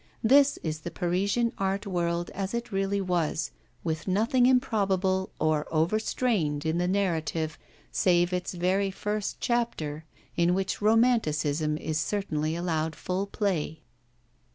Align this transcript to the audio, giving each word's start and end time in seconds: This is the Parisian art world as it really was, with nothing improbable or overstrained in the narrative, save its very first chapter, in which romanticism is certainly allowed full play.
This 0.23 0.57
is 0.63 0.79
the 0.79 0.89
Parisian 0.89 1.53
art 1.59 1.85
world 1.85 2.31
as 2.31 2.55
it 2.55 2.71
really 2.71 2.99
was, 3.01 3.51
with 3.83 4.07
nothing 4.07 4.47
improbable 4.47 5.29
or 5.39 5.67
overstrained 5.69 6.65
in 6.65 6.79
the 6.79 6.87
narrative, 6.87 7.55
save 7.91 8.33
its 8.33 8.55
very 8.55 8.89
first 8.89 9.39
chapter, 9.39 10.05
in 10.35 10.55
which 10.55 10.81
romanticism 10.81 11.77
is 11.77 11.99
certainly 11.99 12.55
allowed 12.55 12.95
full 12.95 13.27
play. 13.27 13.83